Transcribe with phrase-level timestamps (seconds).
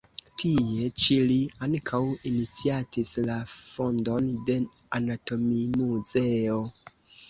[0.43, 2.01] Tie ĉi li ankaŭ
[2.31, 4.61] iniciatis la fondon de
[5.03, 6.63] anatomimuzeo.